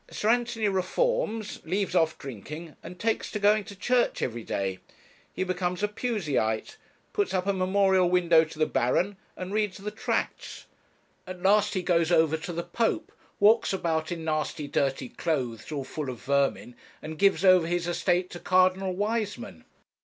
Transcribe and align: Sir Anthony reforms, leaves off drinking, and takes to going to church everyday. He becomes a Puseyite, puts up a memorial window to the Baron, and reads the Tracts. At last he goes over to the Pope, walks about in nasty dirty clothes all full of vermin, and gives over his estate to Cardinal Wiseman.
Sir 0.09 0.29
Anthony 0.29 0.67
reforms, 0.67 1.59
leaves 1.63 1.93
off 1.93 2.17
drinking, 2.17 2.75
and 2.81 2.97
takes 2.99 3.29
to 3.29 3.37
going 3.39 3.63
to 3.65 3.75
church 3.75 4.23
everyday. 4.23 4.79
He 5.31 5.43
becomes 5.43 5.83
a 5.83 5.87
Puseyite, 5.87 6.77
puts 7.13 7.35
up 7.35 7.45
a 7.45 7.53
memorial 7.53 8.09
window 8.09 8.43
to 8.43 8.57
the 8.57 8.65
Baron, 8.65 9.17
and 9.37 9.53
reads 9.53 9.77
the 9.77 9.91
Tracts. 9.91 10.65
At 11.27 11.43
last 11.43 11.75
he 11.75 11.83
goes 11.83 12.11
over 12.11 12.35
to 12.35 12.51
the 12.51 12.63
Pope, 12.63 13.11
walks 13.39 13.73
about 13.73 14.11
in 14.11 14.23
nasty 14.25 14.67
dirty 14.67 15.07
clothes 15.09 15.71
all 15.71 15.83
full 15.83 16.09
of 16.09 16.23
vermin, 16.23 16.73
and 16.99 17.19
gives 17.19 17.45
over 17.45 17.67
his 17.67 17.85
estate 17.87 18.31
to 18.31 18.39
Cardinal 18.39 18.95
Wiseman. 18.95 19.65